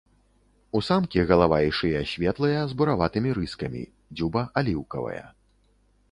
[0.77, 3.83] У самкі галава і шыя светлыя з бураватымі рыскамі,
[4.15, 5.21] дзюба аліўкавая.